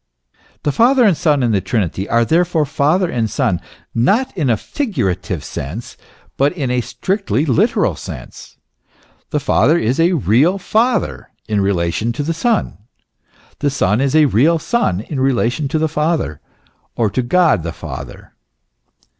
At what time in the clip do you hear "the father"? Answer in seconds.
0.63-1.03, 9.29-9.77, 15.77-16.41, 17.65-18.33